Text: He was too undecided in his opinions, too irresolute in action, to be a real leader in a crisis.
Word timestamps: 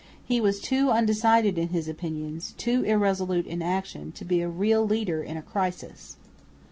He 0.25 0.41
was 0.41 0.59
too 0.59 0.89
undecided 0.89 1.59
in 1.59 1.67
his 1.67 1.87
opinions, 1.87 2.53
too 2.57 2.81
irresolute 2.83 3.45
in 3.45 3.61
action, 3.61 4.11
to 4.13 4.25
be 4.25 4.41
a 4.41 4.49
real 4.49 4.83
leader 4.83 5.21
in 5.21 5.37
a 5.37 5.43
crisis. 5.43 6.17